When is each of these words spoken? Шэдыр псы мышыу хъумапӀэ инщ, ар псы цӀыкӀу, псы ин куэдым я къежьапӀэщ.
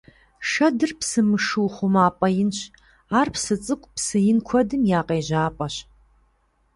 Шэдыр 0.49 0.91
псы 0.99 1.21
мышыу 1.29 1.69
хъумапӀэ 1.75 2.27
инщ, 2.41 2.59
ар 3.19 3.27
псы 3.33 3.55
цӀыкӀу, 3.63 3.91
псы 3.95 4.17
ин 4.31 4.39
куэдым 4.47 4.81
я 4.97 5.01
къежьапӀэщ. 5.07 5.75